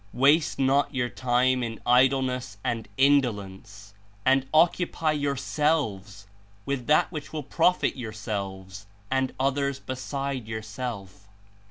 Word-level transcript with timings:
"Waste 0.13 0.57
not 0.57 0.95
your 0.95 1.09
time 1.09 1.61
In 1.61 1.79
Idleness 1.85 2.57
and 2.63 2.87
Indolence, 2.97 3.93
and 4.25 4.47
occupy 4.51 5.11
yourselves 5.11 6.25
with 6.65 6.87
that 6.87 7.11
which 7.11 7.31
will 7.31 7.43
profit 7.43 7.95
your 7.95 8.11
selves 8.11 8.87
and 9.11 9.31
others 9.39 9.79
beside 9.79 10.47
yourself. 10.47 11.29